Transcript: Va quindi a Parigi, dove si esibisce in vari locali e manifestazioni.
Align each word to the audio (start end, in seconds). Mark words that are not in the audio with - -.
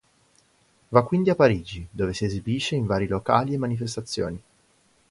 Va 0.89 1.03
quindi 1.03 1.29
a 1.29 1.35
Parigi, 1.35 1.87
dove 1.91 2.15
si 2.15 2.25
esibisce 2.25 2.73
in 2.73 2.87
vari 2.87 3.05
locali 3.05 3.53
e 3.53 3.59
manifestazioni. 3.59 4.43